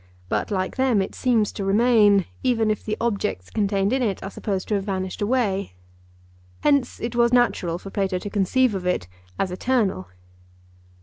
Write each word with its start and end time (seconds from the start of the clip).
But 0.29 0.49
like 0.49 0.77
them 0.77 0.99
it 0.99 1.13
seems 1.13 1.51
to 1.51 1.63
remain, 1.63 2.25
even 2.41 2.71
if 2.71 2.79
all 2.79 2.85
the 2.85 2.97
objects 2.99 3.51
contained 3.51 3.93
in 3.93 4.01
it 4.01 4.23
are 4.23 4.31
supposed 4.31 4.67
to 4.69 4.73
have 4.73 4.83
vanished 4.83 5.21
away. 5.21 5.73
Hence 6.61 6.99
it 6.99 7.15
was 7.15 7.31
natural 7.31 7.77
for 7.77 7.91
Plato 7.91 8.17
to 8.17 8.29
conceive 8.31 8.73
of 8.73 8.87
it 8.87 9.07
as 9.37 9.51
eternal. 9.51 10.07